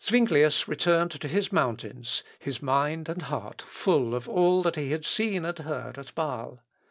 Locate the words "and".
3.07-3.21, 5.45-5.59